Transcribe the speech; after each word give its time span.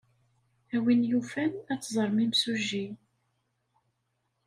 A 0.75 0.77
win 0.83 1.01
yufan, 1.09 1.51
ad 1.71 1.79
teẓrem 1.81 2.17
imsujji. 2.25 2.85